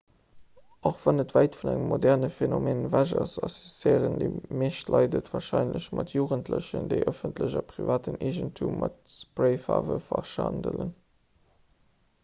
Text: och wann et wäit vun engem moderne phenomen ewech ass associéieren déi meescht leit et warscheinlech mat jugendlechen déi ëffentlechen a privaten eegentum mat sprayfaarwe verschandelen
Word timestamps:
och 0.89 1.01
wann 1.01 1.23
et 1.23 1.33
wäit 1.33 1.57
vun 1.57 1.67
engem 1.73 1.89
moderne 1.91 2.29
phenomen 2.37 2.79
ewech 2.87 3.11
ass 3.25 3.35
associéieren 3.47 4.15
déi 4.23 4.29
meescht 4.61 4.89
leit 4.95 5.17
et 5.21 5.29
warscheinlech 5.35 5.87
mat 5.99 6.15
jugendlechen 6.17 6.89
déi 6.95 6.97
ëffentlechen 7.13 7.61
a 7.63 7.71
privaten 7.75 8.19
eegentum 8.31 8.81
mat 8.87 8.99
sprayfaarwe 9.19 10.01
verschandelen 10.09 10.93